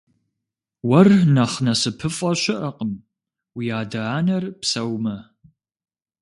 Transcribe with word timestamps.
Уэр 0.89 1.07
нэхъ 1.35 1.57
насыпыфӏэ 1.65 2.31
щыӏэкъым 2.41 2.91
уи 3.55 3.65
адэ-анэр 3.79 4.43
псэумэ. 4.61 5.15